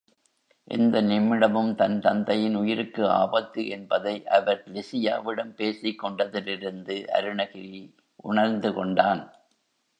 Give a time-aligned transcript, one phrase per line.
[0.67, 7.83] எந்த நிமிடமும் தன் தந்தையின் உயிருக்கு ஆபத்து என்பதை அவர் லிஸியாவிடம் பேசிக் கொண்டதிலிருந்து அருணகிரி
[8.23, 9.23] உணர்ந்து கொண்டான்.